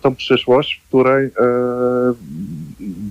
tą 0.00 0.14
przyszłość, 0.14 0.74
w 0.80 0.88
której 0.88 1.30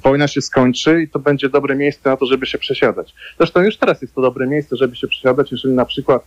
wojna 0.04 0.28
się 0.28 0.42
skończy 0.42 1.04
i 1.04 1.08
to 1.08 1.20
będzie 1.20 1.50
dobre 1.50 1.76
miejsce 1.76 2.10
na 2.10 2.18
to, 2.18 2.26
żeby 2.26 2.46
się 2.46 2.58
przesiadać. 2.58 3.14
Zresztą 3.38 3.62
już 3.62 3.78
teraz 3.78 4.02
jest 4.02 4.16
to 4.16 4.22
dobre 4.22 4.48
miejsce, 4.48 4.76
żeby 4.78 4.96
się 4.96 5.08
przesiadać, 5.08 5.52
jeżeli 5.52 5.74
na 5.74 5.86
przykład 5.86 6.24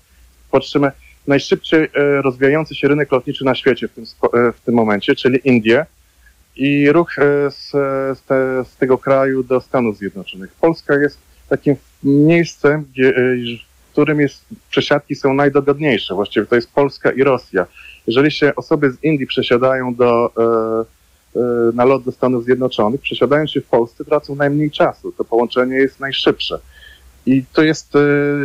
patrzymy 0.51 0.91
najszybciej 1.27 1.85
e, 1.85 2.23
rozwijający 2.23 2.75
się 2.75 2.89
rynek 2.89 3.13
lotniczy 3.13 3.45
na 3.45 3.55
świecie 3.55 3.89
w 3.89 3.93
tym, 3.93 4.05
e, 4.35 4.53
w 4.53 4.61
tym 4.61 4.75
momencie, 4.75 5.15
czyli 5.15 5.41
Indie 5.45 5.87
i 6.57 6.93
ruch 6.93 7.19
e, 7.19 7.51
z, 7.51 7.71
z, 8.19 8.23
te, 8.23 8.65
z 8.65 8.77
tego 8.77 8.99
kraju 8.99 9.43
do 9.43 9.61
Stanów 9.61 9.97
Zjednoczonych. 9.97 10.51
Polska 10.61 10.95
jest 10.95 11.19
takim 11.49 11.77
miejscem, 12.03 12.85
gdzie, 12.93 13.15
w 13.89 13.93
którym 13.93 14.21
jest, 14.21 14.45
przesiadki 14.71 15.15
są 15.15 15.35
najdogodniejsze. 15.35 16.15
Właściwie 16.15 16.47
to 16.47 16.55
jest 16.55 16.73
Polska 16.73 17.11
i 17.11 17.23
Rosja. 17.23 17.67
Jeżeli 18.07 18.31
się 18.31 18.55
osoby 18.55 18.91
z 18.91 19.05
Indii 19.05 19.27
przesiadają 19.27 19.95
do 19.95 20.33
na 21.75 21.85
lot 21.85 22.03
do 22.03 22.13
Stanów 22.13 22.45
Zjednoczonych, 22.45 23.01
przesiadając 23.01 23.51
się 23.51 23.61
w 23.61 23.67
Polsce, 23.67 24.05
tracą 24.05 24.35
najmniej 24.35 24.71
czasu. 24.71 25.13
To 25.13 25.25
połączenie 25.25 25.77
jest 25.77 26.01
najszybsze. 26.01 26.59
I 27.27 27.45
to 27.53 27.63
jest 27.63 27.97
e, 27.97 27.99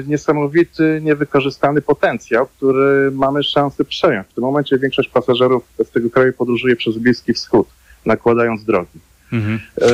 niesamowity, 0.07 0.99
niewykorzystany 1.03 1.81
potencjał, 1.81 2.47
który 2.47 3.11
mamy 3.11 3.43
szansę 3.43 3.85
przejąć. 3.85 4.27
W 4.27 4.33
tym 4.33 4.43
momencie 4.43 4.77
większość 4.77 5.09
pasażerów 5.09 5.63
z 5.83 5.89
tego 5.89 6.09
kraju 6.09 6.33
podróżuje 6.33 6.75
przez 6.75 6.97
Bliski 6.97 7.33
Wschód, 7.33 7.67
nakładając 8.05 8.63
drogi. 8.63 8.99
Mhm. 9.33 9.59
E, 9.81 9.87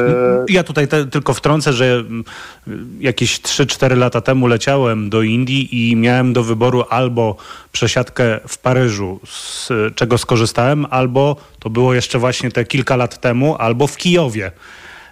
ja 0.49 0.63
tutaj 0.63 0.87
te, 0.87 1.05
tylko 1.05 1.33
wtrącę, 1.33 1.73
że 1.73 1.85
mm, 1.85 2.23
jakieś 2.99 3.41
3-4 3.41 3.97
lata 3.97 4.21
temu 4.21 4.47
leciałem 4.47 5.09
do 5.09 5.21
Indii 5.21 5.89
i 5.89 5.95
miałem 5.95 6.33
do 6.33 6.43
wyboru 6.43 6.83
albo 6.89 7.35
przesiadkę 7.71 8.39
w 8.47 8.57
Paryżu, 8.57 9.19
z 9.25 9.69
czego 9.95 10.17
skorzystałem, 10.17 10.85
albo 10.89 11.35
to 11.59 11.69
było 11.69 11.93
jeszcze 11.93 12.19
właśnie 12.19 12.51
te 12.51 12.65
kilka 12.65 12.95
lat 12.95 13.21
temu, 13.21 13.55
albo 13.59 13.87
w 13.87 13.97
Kijowie. 13.97 14.51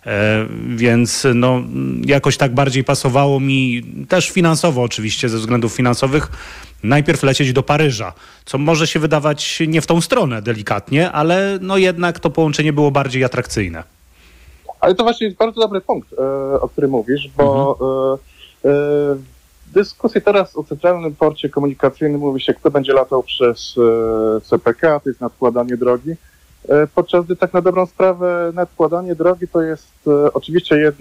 E, 0.05 0.45
więc 0.67 1.27
no, 1.35 1.61
jakoś 2.05 2.37
tak 2.37 2.53
bardziej 2.53 2.83
pasowało 2.83 3.39
mi, 3.39 3.83
też 4.09 4.29
finansowo 4.29 4.81
oczywiście, 4.81 5.29
ze 5.29 5.37
względów 5.37 5.73
finansowych, 5.73 6.31
najpierw 6.83 7.23
lecieć 7.23 7.53
do 7.53 7.63
Paryża, 7.63 8.13
co 8.45 8.57
może 8.57 8.87
się 8.87 8.99
wydawać 8.99 9.59
nie 9.67 9.81
w 9.81 9.87
tą 9.87 10.01
stronę 10.01 10.41
delikatnie, 10.41 11.11
ale 11.11 11.59
no 11.61 11.77
jednak 11.77 12.19
to 12.19 12.29
połączenie 12.29 12.73
było 12.73 12.91
bardziej 12.91 13.23
atrakcyjne. 13.23 13.83
Ale 14.79 14.95
to 14.95 15.03
właśnie 15.03 15.27
jest 15.27 15.37
bardzo 15.37 15.61
dobry 15.61 15.81
punkt, 15.81 16.13
e, 16.13 16.61
o 16.61 16.69
którym 16.69 16.91
mówisz, 16.91 17.29
bo 17.37 17.77
mhm. 17.81 18.17
w 18.63 19.73
dyskusji 19.73 20.21
teraz 20.21 20.57
o 20.57 20.63
Centralnym 20.63 21.15
Porcie 21.15 21.49
Komunikacyjnym 21.49 22.21
mówi 22.21 22.41
się, 22.41 22.53
kto 22.53 22.71
będzie 22.71 22.93
latał 22.93 23.23
przez 23.23 23.75
CPK, 24.43 24.99
to 24.99 25.09
jest 25.09 25.21
nadkładanie 25.21 25.77
drogi. 25.77 26.15
Podczas 26.95 27.25
gdy 27.25 27.35
tak 27.35 27.53
na 27.53 27.61
dobrą 27.61 27.85
sprawę 27.85 28.51
nadkładanie 28.53 29.15
drogi 29.15 29.47
to 29.47 29.61
jest 29.61 30.09
oczywiście 30.33 30.77
jed, 30.77 30.95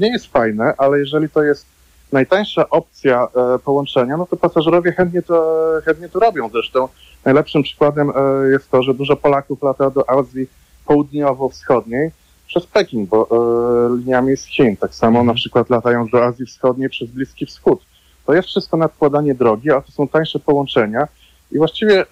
nie 0.00 0.12
jest 0.12 0.26
fajne, 0.26 0.74
ale 0.78 0.98
jeżeli 0.98 1.28
to 1.28 1.42
jest 1.42 1.66
najtańsza 2.12 2.70
opcja 2.70 3.28
połączenia, 3.64 4.16
no 4.16 4.26
to 4.26 4.36
pasażerowie 4.36 4.92
chętnie 4.92 5.22
to, 5.22 5.62
chętnie 5.84 6.08
to 6.08 6.18
robią. 6.18 6.48
Zresztą 6.48 6.88
najlepszym 7.24 7.62
przykładem 7.62 8.12
jest 8.50 8.70
to, 8.70 8.82
że 8.82 8.94
dużo 8.94 9.16
Polaków 9.16 9.62
lata 9.62 9.90
do 9.90 10.10
Azji 10.10 10.46
południowo-wschodniej, 10.86 12.10
przez 12.46 12.66
Pekin, 12.66 13.06
bo 13.06 13.28
e, 13.30 13.96
liniami 13.96 14.36
z 14.36 14.46
Chin. 14.46 14.76
Tak 14.76 14.94
samo 14.94 15.18
mhm. 15.18 15.26
na 15.26 15.34
przykład 15.34 15.70
latają 15.70 16.08
do 16.08 16.24
Azji 16.24 16.46
Wschodniej 16.46 16.90
przez 16.90 17.10
Bliski 17.10 17.46
Wschód. 17.46 17.80
To 18.26 18.34
jest 18.34 18.48
wszystko 18.48 18.76
nadkładanie 18.76 19.34
drogi, 19.34 19.70
a 19.70 19.80
to 19.80 19.92
są 19.92 20.08
tańsze 20.08 20.38
połączenia. 20.38 21.08
I 21.52 21.58
właściwie 21.58 22.00
e, 22.00 22.06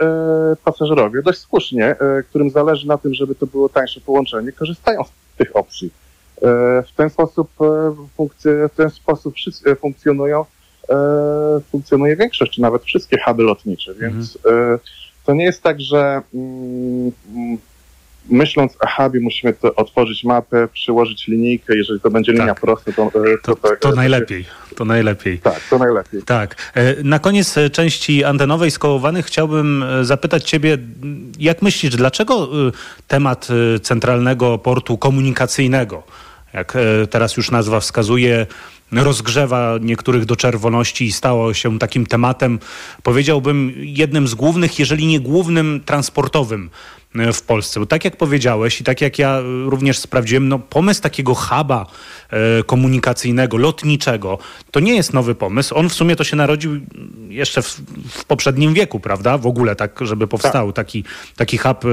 pasażerowie 0.65 1.23
dość 1.23 1.39
słusznie, 1.39 1.87
e, 1.87 2.23
którym 2.23 2.51
zależy 2.51 2.89
na 2.89 2.99
tym, 2.99 3.15
żeby 3.15 3.35
to 3.35 3.47
było 3.47 3.69
tańsze 3.69 4.01
połączenie, 4.01 4.53
korzystają 4.53 5.05
z 5.05 5.37
tych 5.37 5.57
opcji. 5.57 5.91
E, 6.43 6.83
w 6.83 6.93
ten 6.97 7.11
sposób, 7.11 7.51
e, 7.61 7.95
funkcje, 8.17 8.69
w 8.69 8.77
ten 8.77 8.91
sposób 8.91 9.35
wszyscy, 9.35 9.71
e, 9.71 9.77
funkcjonują, 9.77 10.45
funkcjonuje 11.71 12.17
większość, 12.17 12.53
czy 12.53 12.61
nawet 12.61 12.83
wszystkie 12.83 13.19
huby 13.25 13.43
lotnicze, 13.43 13.95
więc 13.95 14.39
mhm. 14.45 14.79
to 15.25 15.35
nie 15.35 15.45
jest 15.45 15.63
tak, 15.63 15.81
że 15.81 16.23
mm, 16.35 17.13
myśląc 18.31 18.73
o 18.81 18.87
hubie, 18.87 19.21
musimy 19.21 19.53
to 19.53 19.75
otworzyć 19.75 20.25
mapę, 20.25 20.69
przyłożyć 20.73 21.29
linijkę. 21.29 21.77
Jeżeli 21.77 22.01
to 22.01 22.11
będzie 22.11 22.33
linia 22.33 22.47
tak. 22.47 22.61
prosta, 22.61 22.93
to, 22.93 23.07
e, 23.07 23.11
to, 23.43 23.57
to, 23.57 23.77
to, 23.81 23.93
najlepiej. 23.93 24.45
To 24.77 24.85
najlepiej. 24.85 25.39
Tak, 25.39 25.61
to 25.71 25.79
najlepiej. 25.79 26.23
Tak. 26.23 26.73
E, 26.75 27.03
na 27.03 27.19
koniec 27.19 27.59
e, 27.59 27.71
części 27.71 28.25
antenowej 28.25 28.71
skołowanych 28.71 29.27
chciałbym 29.27 29.85
zapytać 30.03 30.51
Ciebie, 30.51 30.79
jak 31.39 31.63
myślisz, 31.63 31.97
dlaczego 31.97 32.49
temat 33.09 33.49
centralnego 33.83 34.59
portu 34.59 34.99
komunikacyjnego, 34.99 36.03
jak 36.55 36.75
teraz 37.11 37.37
już 37.37 37.51
nazwa 37.51 37.81
wskazuje, 37.81 38.47
rozgrzewa 38.93 39.79
niektórych 39.81 40.25
do 40.25 40.37
czerwoności 40.37 41.05
i 41.05 41.13
stało 41.13 41.55
się 41.55 41.79
takim 41.79 42.07
tematem, 42.07 42.59
powiedziałbym, 43.03 43.73
jednym 43.77 44.29
z 44.29 44.35
głównych, 44.35 44.79
jeżeli 44.79 45.07
nie 45.07 45.21
głównym 45.21 45.81
transportowym 45.85 46.71
E, 46.71 47.02
w 47.15 47.43
Polsce. 47.43 47.81
Bo 47.81 47.87
tak 47.87 48.05
jak 48.05 48.17
powiedziałeś 48.17 48.81
i 48.81 48.85
tak 48.85 49.01
jak 49.01 49.19
ja 49.19 49.41
również 49.67 49.99
sprawdziłem, 49.99 50.49
no 50.49 50.59
pomysł 50.59 51.03
takiego 51.03 51.35
huba 51.35 51.87
e, 52.31 52.63
komunikacyjnego, 52.63 53.57
lotniczego, 53.57 54.39
to 54.71 54.81
nie 54.81 54.95
jest 54.95 55.13
nowy 55.13 55.35
pomysł. 55.35 55.75
On 55.75 55.89
w 55.89 55.95
sumie 55.95 56.17
to 56.17 56.25
się 56.25 56.37
narodził 56.37 56.81
jeszcze 57.29 57.63
w, 57.63 57.81
w 58.09 58.25
poprzednim 58.25 58.75
wieku, 58.75 59.01
prawda? 59.01 59.39
W 59.39 59.47
ogóle 59.47 59.77
tak, 59.77 59.99
żeby 60.01 60.27
powstał 60.29 60.73
tak. 60.73 60.87
taki, 60.87 61.05
taki 61.37 61.59
hub 61.59 61.85
e, 61.85 61.89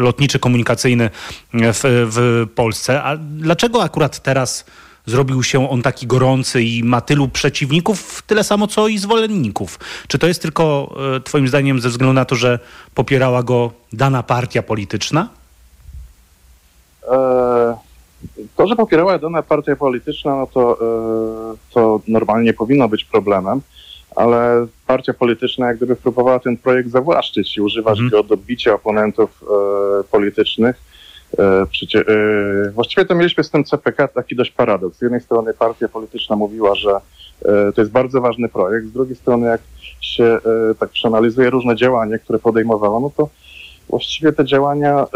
lotniczy, 0.00 0.38
komunikacyjny 0.38 1.10
w, 1.52 2.08
w 2.10 2.46
Polsce. 2.54 3.02
A 3.02 3.16
dlaczego 3.16 3.82
akurat 3.82 4.22
teraz 4.22 4.64
zrobił 5.06 5.42
się 5.42 5.70
on 5.70 5.82
taki 5.82 6.06
gorący 6.06 6.62
i 6.62 6.84
ma 6.84 7.00
tylu 7.00 7.28
przeciwników, 7.28 8.22
tyle 8.22 8.44
samo 8.44 8.66
co 8.66 8.88
i 8.88 8.98
zwolenników. 8.98 9.78
Czy 10.08 10.18
to 10.18 10.26
jest 10.26 10.42
tylko 10.42 10.94
e, 11.16 11.20
Twoim 11.20 11.48
zdaniem 11.48 11.80
ze 11.80 11.88
względu 11.88 12.12
na 12.12 12.24
to, 12.24 12.34
że 12.34 12.58
popierała 12.94 13.42
go 13.42 13.70
dana 13.92 14.22
partia 14.22 14.62
polityczna? 14.62 15.28
E, 17.08 17.76
to, 18.56 18.66
że 18.66 18.76
popierała 18.76 19.18
dana 19.18 19.42
partia 19.42 19.76
polityczna, 19.76 20.36
no 20.36 20.46
to, 20.46 20.78
e, 21.52 21.56
to 21.74 22.00
normalnie 22.08 22.52
powinno 22.52 22.88
być 22.88 23.04
problemem, 23.04 23.60
ale 24.16 24.66
partia 24.86 25.14
polityczna 25.14 25.66
jak 25.66 25.76
gdyby 25.76 25.96
próbowała 25.96 26.38
ten 26.38 26.56
projekt 26.56 26.90
zawłaszczyć 26.90 27.56
i 27.56 27.60
używać 27.60 27.98
mm. 27.98 28.10
go 28.10 28.22
do 28.22 28.36
bicia 28.36 28.74
oponentów 28.74 29.44
politycznych 30.10 30.89
przecie, 31.70 32.00
e, 32.00 32.70
właściwie 32.70 33.04
to 33.04 33.14
mieliśmy 33.14 33.44
z 33.44 33.50
tym 33.50 33.64
CPK 33.64 34.08
taki 34.08 34.36
dość 34.36 34.50
paradoks. 34.50 34.98
Z 34.98 35.02
jednej 35.02 35.20
strony 35.20 35.54
partia 35.54 35.88
polityczna 35.88 36.36
mówiła, 36.36 36.74
że 36.74 36.90
e, 36.90 37.72
to 37.72 37.80
jest 37.80 37.90
bardzo 37.90 38.20
ważny 38.20 38.48
projekt, 38.48 38.86
z 38.86 38.92
drugiej 38.92 39.16
strony 39.16 39.46
jak 39.46 39.60
się 40.00 40.38
tak 40.78 40.90
przeanalizuje 40.90 41.50
różne 41.50 41.76
działania, 41.76 42.18
które 42.18 42.38
podejmowała, 42.38 43.00
no 43.00 43.10
to 43.16 43.28
właściwie 43.88 44.32
te 44.32 44.44
działania 44.44 45.06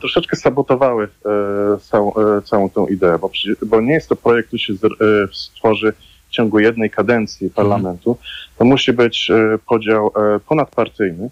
troszeczkę 0.00 0.36
sabotowały 0.36 1.08
całą, 1.82 2.12
całą 2.44 2.70
tą 2.70 2.86
ideę, 2.86 3.18
bo, 3.18 3.30
bo 3.66 3.80
nie 3.80 3.92
jest 3.92 4.08
to 4.08 4.16
projekt, 4.16 4.48
który 4.48 4.60
się 4.60 4.72
stworzy 5.32 5.92
w 6.28 6.30
ciągu 6.30 6.58
jednej 6.58 6.90
kadencji 6.90 7.50
parlamentu. 7.50 8.16
To 8.58 8.64
musi 8.64 8.92
być 8.92 9.30
podział 9.66 10.12
ponadpartyjny, 10.48 11.30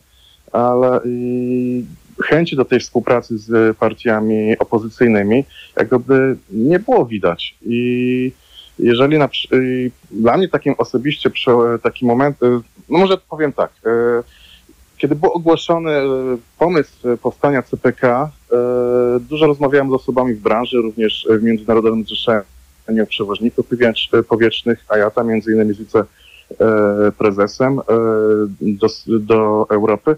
ale 0.53 1.01
chęci 2.23 2.57
do 2.57 2.65
tej 2.65 2.81
współpracy 2.81 3.39
z 3.39 3.77
partiami 3.77 4.59
opozycyjnymi 4.59 5.45
jakby 5.77 6.37
nie 6.51 6.79
było 6.79 7.07
widać. 7.07 7.57
I 7.63 8.33
jeżeli 8.79 9.19
na, 9.19 9.29
dla 10.11 10.37
mnie 10.37 10.49
takim 10.49 10.75
osobiście 10.79 11.31
taki 11.83 12.07
moment, 12.07 12.37
no 12.89 12.99
może 12.99 13.19
powiem 13.19 13.53
tak, 13.53 13.71
kiedy 14.97 15.15
był 15.15 15.31
ogłoszony 15.31 16.03
pomysł 16.59 16.93
powstania 17.23 17.63
CPK, 17.63 18.31
dużo 19.21 19.47
rozmawiałem 19.47 19.91
z 19.91 19.93
osobami 19.93 20.35
w 20.35 20.41
branży, 20.41 20.77
również 20.77 21.27
w 21.41 21.43
Międzynarodowym 21.43 22.05
Zrzeszeniu 22.05 23.07
Przewoźników 23.09 23.67
Powietrznych, 24.29 24.85
a 24.89 24.99
ja 24.99 25.11
tam 25.11 25.29
między 25.29 25.53
innymi 25.53 25.75
widzę 25.75 26.05
prezesem 27.19 27.81
do, 28.61 28.87
do 29.19 29.67
Europy 29.71 30.17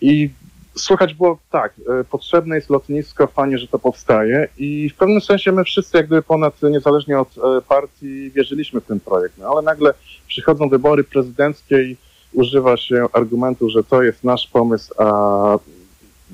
i 0.00 0.30
słychać 0.76 1.14
było 1.14 1.38
tak, 1.50 1.72
potrzebne 2.10 2.54
jest 2.54 2.70
lotnisko, 2.70 3.26
fajnie, 3.26 3.58
że 3.58 3.68
to 3.68 3.78
powstaje 3.78 4.48
i 4.58 4.90
w 4.90 4.94
pewnym 4.94 5.20
sensie 5.20 5.52
my 5.52 5.64
wszyscy 5.64 5.96
jakby 5.96 6.22
ponad, 6.22 6.62
niezależnie 6.62 7.18
od 7.18 7.28
partii 7.68 8.30
wierzyliśmy 8.30 8.80
w 8.80 8.86
ten 8.86 9.00
projekt, 9.00 9.38
no 9.38 9.48
ale 9.48 9.62
nagle 9.62 9.94
przychodzą 10.26 10.68
wybory 10.68 11.04
prezydenckie 11.04 11.82
i 11.82 11.96
używa 12.32 12.76
się 12.76 13.06
argumentu, 13.12 13.70
że 13.70 13.84
to 13.84 14.02
jest 14.02 14.24
nasz 14.24 14.46
pomysł, 14.46 14.94
a 14.98 15.58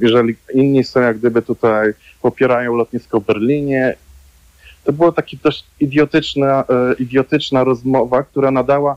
jeżeli 0.01 0.37
inni 0.55 0.85
są 0.85 1.01
jak 1.01 1.19
gdyby 1.19 1.43
tutaj 1.43 1.93
popierają 2.23 2.77
lotnisko 2.77 3.21
w 3.21 3.27
Berlinie, 3.27 3.97
to 4.85 4.93
było 4.93 5.13
taki 5.13 5.37
dość 5.37 5.65
idiotyczna, 5.81 6.65
idiotyczna 6.99 7.65
rozmowa, 7.65 8.23
która 8.23 8.51
nadała 8.51 8.97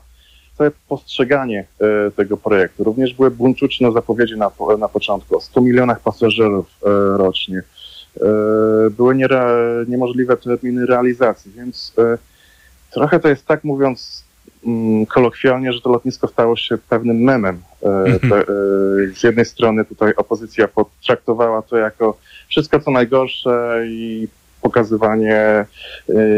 całe 0.57 0.72
postrzeganie 0.88 1.65
e, 1.79 2.12
tego 2.12 2.38
projektu. 2.38 2.83
Również 2.83 3.13
były 3.13 3.31
buńczuczne 3.31 3.91
zapowiedzi 3.91 4.38
na, 4.38 4.51
na 4.77 4.88
początku 4.88 5.38
o 5.38 5.41
100 5.41 5.62
milionach 5.62 6.00
pasażerów 6.00 6.65
e, 6.86 6.89
rocznie. 7.17 7.57
E, 8.22 8.25
były 8.89 9.15
niere, 9.15 9.65
niemożliwe 9.88 10.38
terminy 10.38 10.86
realizacji, 10.86 11.51
więc 11.51 11.93
trochę 12.91 13.19
to 13.19 13.29
jest 13.29 13.45
tak 13.45 13.63
mówiąc 13.63 14.24
mm, 14.65 15.05
kolokwialnie, 15.05 15.74
że 15.74 15.81
to 15.81 15.89
lotnisko 15.89 16.27
stało 16.27 16.55
się 16.55 16.77
pewnym 16.77 17.17
memem. 17.17 17.62
Te, 18.29 18.43
z 19.15 19.24
jednej 19.24 19.45
strony 19.45 19.86
tutaj 19.86 20.13
opozycja 20.15 20.67
potraktowała 20.67 21.62
to 21.62 21.77
jako 21.77 22.17
wszystko 22.48 22.79
co 22.79 22.91
najgorsze 22.91 23.83
i 23.88 24.27
pokazywanie 24.62 25.65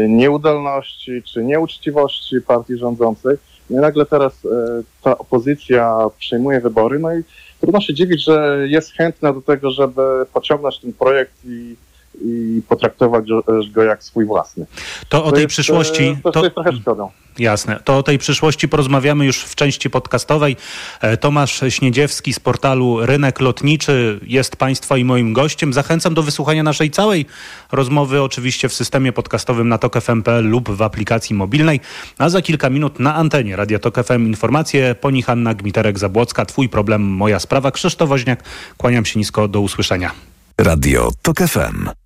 nieudolności 0.08 1.22
czy 1.22 1.44
nieuczciwości 1.44 2.40
partii 2.40 2.78
rządzącej. 2.78 3.36
Nagle 3.70 4.06
teraz 4.06 4.44
e, 4.44 4.82
ta 5.02 5.18
opozycja 5.18 5.96
przejmuje 6.18 6.60
wybory, 6.60 6.98
no 6.98 7.14
i 7.16 7.22
trudno 7.60 7.80
się 7.80 7.94
dziwić, 7.94 8.24
że 8.24 8.58
jest 8.68 8.92
chętna 8.92 9.32
do 9.32 9.42
tego, 9.42 9.70
żeby 9.70 10.02
pociągnąć 10.32 10.80
ten 10.80 10.92
projekt 10.92 11.32
i, 11.44 11.76
i 12.24 12.62
potraktować 12.68 13.24
go 13.72 13.82
jak 13.82 14.02
swój 14.02 14.24
własny. 14.24 14.66
To 15.08 15.24
o 15.24 15.32
tej 15.32 15.42
jest, 15.42 15.48
przyszłości... 15.48 16.16
To, 16.22 16.32
to 16.32 16.44
jest 16.44 16.54
trochę 16.54 16.72
szkodą. 16.72 17.10
Jasne. 17.38 17.80
To 17.84 17.98
o 17.98 18.02
tej 18.02 18.18
przyszłości 18.18 18.68
porozmawiamy 18.68 19.26
już 19.26 19.44
w 19.44 19.54
części 19.54 19.90
podcastowej. 19.90 20.56
E, 21.00 21.16
Tomasz 21.16 21.60
Śniedziewski 21.68 22.32
z 22.32 22.40
portalu 22.40 23.06
Rynek 23.06 23.40
Lotniczy 23.40 24.20
jest 24.22 24.56
Państwa 24.56 24.96
i 24.96 25.04
moim 25.04 25.32
gościem. 25.32 25.72
Zachęcam 25.72 26.14
do 26.14 26.22
wysłuchania 26.22 26.62
naszej 26.62 26.90
całej 26.90 27.26
rozmowy, 27.72 28.22
oczywiście 28.22 28.68
w 28.68 28.74
systemie 28.74 29.12
podcastowym 29.12 29.68
na 29.68 29.78
tok.fm.pl 29.78 30.48
lub 30.48 30.70
w 30.70 30.82
aplikacji 30.82 31.36
mobilnej. 31.36 31.80
A 32.18 32.28
za 32.28 32.42
kilka 32.42 32.70
minut 32.70 33.00
na 33.00 33.14
antenie 33.14 33.56
Radia 33.56 33.78
Tok 33.78 34.04
FM 34.04 34.26
informacje. 34.26 34.94
Po 34.94 35.10
nich 35.10 35.30
Anna 35.30 35.54
Gmiterek-Zabłocka. 35.54 36.46
Twój 36.46 36.68
problem, 36.68 37.02
moja 37.02 37.38
sprawa. 37.38 37.70
Krzysztof 37.70 38.08
Woźniak. 38.08 38.44
Kłaniam 38.76 39.04
się 39.04 39.18
nisko. 39.18 39.48
Do 39.48 39.60
usłyszenia. 39.60 40.10
Radio 40.58 41.10
Tok 41.22 41.38
FM. 41.38 42.05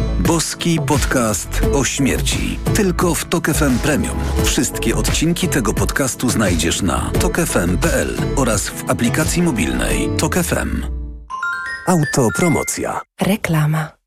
Boski 0.27 0.79
podcast 0.87 1.61
o 1.73 1.83
śmierci. 1.83 2.59
Tylko 2.75 3.15
w 3.15 3.25
Tok 3.25 3.47
FM 3.47 3.79
Premium. 3.79 4.17
Wszystkie 4.45 4.95
odcinki 4.95 5.47
tego 5.47 5.73
podcastu 5.73 6.29
znajdziesz 6.29 6.81
na 6.81 7.11
tokefm.pl 7.19 8.17
oraz 8.35 8.69
w 8.69 8.89
aplikacji 8.89 9.43
mobilnej 9.43 10.09
Tok 10.17 10.35
FM. 10.35 10.85
Autopromocja. 11.87 13.01
Reklama. 13.21 14.00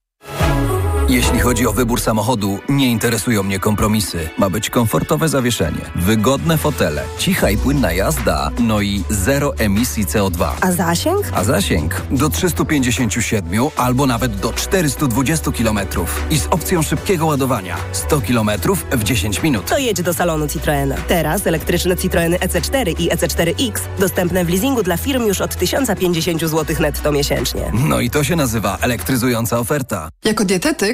Jeśli 1.08 1.40
chodzi 1.40 1.66
o 1.66 1.72
wybór 1.72 2.00
samochodu, 2.00 2.58
nie 2.68 2.90
interesują 2.90 3.42
mnie 3.42 3.58
kompromisy. 3.58 4.28
Ma 4.38 4.50
być 4.50 4.70
komfortowe 4.70 5.28
zawieszenie, 5.28 5.80
wygodne 5.96 6.58
fotele, 6.58 7.02
cicha 7.18 7.50
i 7.50 7.56
płynna 7.56 7.92
jazda, 7.92 8.50
no 8.58 8.80
i 8.80 9.04
zero 9.10 9.56
emisji 9.58 10.06
CO2. 10.06 10.48
A 10.60 10.72
zasięg? 10.72 11.30
A 11.34 11.44
zasięg 11.44 12.02
do 12.10 12.30
357 12.30 13.64
albo 13.76 14.06
nawet 14.06 14.36
do 14.36 14.52
420 14.52 15.50
km 15.52 15.78
i 16.30 16.38
z 16.38 16.46
opcją 16.46 16.82
szybkiego 16.82 17.26
ładowania 17.26 17.76
100 17.92 18.20
km 18.20 18.50
w 18.92 19.04
10 19.04 19.42
minut. 19.42 19.66
To 19.66 19.78
jedź 19.78 20.02
do 20.02 20.14
salonu 20.14 20.48
Citroena. 20.48 20.96
Teraz 21.08 21.46
elektryczne 21.46 21.96
Citroeny 21.96 22.36
EC4 22.38 23.00
i 23.00 23.10
EC4X 23.10 23.80
dostępne 23.98 24.44
w 24.44 24.48
leasingu 24.48 24.82
dla 24.82 24.96
firm 24.96 25.26
już 25.26 25.40
od 25.40 25.56
1050 25.56 26.40
zł 26.40 26.76
netto 26.80 27.12
miesięcznie. 27.12 27.72
No 27.88 28.00
i 28.00 28.10
to 28.10 28.24
się 28.24 28.36
nazywa 28.36 28.78
elektryzująca 28.80 29.58
oferta. 29.58 30.08
Jako 30.24 30.44
dietetyk 30.44 30.93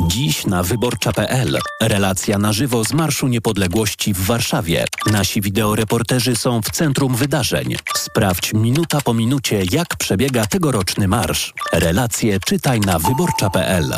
Dziś 0.00 0.46
na 0.46 0.62
wyborcza.pl. 0.62 1.58
Relacja 1.82 2.38
na 2.38 2.52
żywo 2.52 2.84
z 2.84 2.92
Marszu 2.92 3.28
Niepodległości 3.28 4.14
w 4.14 4.20
Warszawie. 4.20 4.84
Nasi 5.12 5.40
wideoreporterzy 5.40 6.36
są 6.36 6.62
w 6.62 6.70
centrum 6.70 7.14
wydarzeń. 7.14 7.76
Sprawdź 7.96 8.54
minuta 8.54 9.00
po 9.00 9.14
minucie, 9.14 9.62
jak 9.72 9.96
przebiega 9.96 10.46
tegoroczny 10.46 11.08
marsz. 11.08 11.52
Relacje 11.72 12.38
czytaj 12.40 12.80
na 12.80 12.98
wyborcza.pl. 12.98 13.94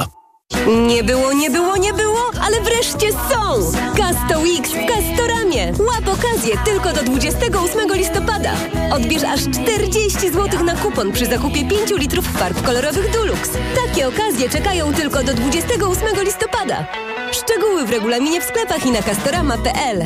Nie 0.67 1.05
było, 1.05 1.33
nie 1.33 1.51
było, 1.51 1.77
nie 1.77 1.93
było, 1.93 2.31
ale 2.41 2.61
wreszcie 2.61 3.13
są! 3.13 3.73
Casto 3.97 4.41
Weeks 4.41 4.71
w 4.71 4.87
Castoramie. 4.87 5.73
Łap 5.79 6.19
okazję 6.19 6.57
tylko 6.65 6.93
do 6.93 7.03
28 7.03 7.95
listopada. 7.95 8.51
Odbierz 8.93 9.23
aż 9.23 9.41
40 9.41 10.31
zł 10.31 10.65
na 10.65 10.77
kupon 10.77 11.13
przy 11.13 11.27
zakupie 11.27 11.69
5 11.69 11.91
litrów 11.91 12.27
farb 12.39 12.63
kolorowych 12.63 13.13
Dulux. 13.13 13.51
Takie 13.87 14.09
okazje 14.09 14.49
czekają 14.49 14.95
tylko 14.95 15.25
do 15.25 15.35
28 15.35 16.25
listopada. 16.25 16.87
Szczegóły 17.33 17.87
w 17.87 17.91
regulaminie 17.91 18.41
w 18.41 18.45
sklepach 18.45 18.87
i 18.87 18.91
na 18.91 19.03
castorama.pl. 19.03 20.05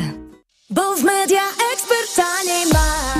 Bo 0.69 0.95
w 0.95 1.03
Media 1.03 1.41
Expert 1.73 2.15
taniej 2.15 2.65
ma. 2.73 3.18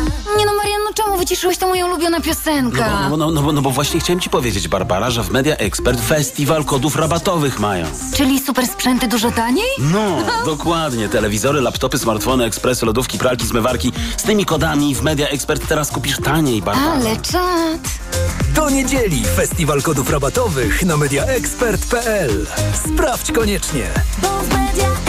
No, 0.89 0.93
czemu 1.03 1.17
wyciszyłeś 1.17 1.57
tę 1.57 1.67
moją 1.67 1.87
ulubioną 1.87 2.21
piosenkę? 2.21 2.85
No, 3.09 3.17
no, 3.17 3.31
no, 3.31 3.41
no, 3.41 3.51
no 3.51 3.61
bo 3.61 3.69
właśnie 3.69 3.99
chciałem 3.99 4.19
ci 4.19 4.29
powiedzieć, 4.29 4.67
Barbara, 4.67 5.11
że 5.11 5.23
w 5.23 5.29
Media 5.31 5.55
Expert 5.57 6.01
festiwal 6.01 6.65
kodów 6.65 6.95
rabatowych 6.95 7.59
mają. 7.59 7.85
Czyli 8.15 8.39
super 8.39 8.67
sprzęty 8.67 9.07
dużo 9.07 9.31
taniej? 9.31 9.69
No, 9.79 10.17
dokładnie. 10.45 11.09
Telewizory, 11.09 11.61
laptopy, 11.61 11.99
smartfony, 11.99 12.45
ekspresy, 12.45 12.85
lodówki, 12.85 13.17
pralki, 13.17 13.47
zmywarki. 13.47 13.91
Z 14.17 14.23
tymi 14.23 14.45
kodami 14.45 14.95
w 14.95 15.01
Media 15.01 15.27
Expert 15.27 15.67
teraz 15.67 15.91
kupisz 15.91 16.17
taniej, 16.17 16.61
Barbara. 16.61 16.91
Ale 16.91 17.17
czad. 17.17 17.81
Do 18.55 18.69
niedzieli 18.69 19.23
festiwal 19.25 19.81
kodów 19.81 20.09
rabatowych 20.09 20.85
na 20.85 20.97
mediaexpert.pl. 20.97 22.47
Sprawdź 22.85 23.31
koniecznie. 23.31 23.87
Bo 24.21 24.27
w 24.27 24.49
Media. 24.49 25.08